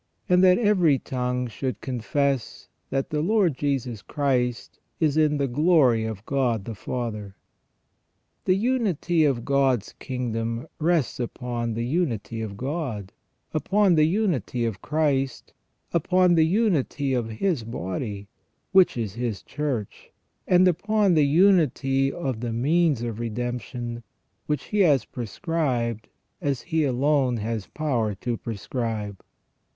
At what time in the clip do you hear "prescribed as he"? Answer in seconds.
25.05-26.85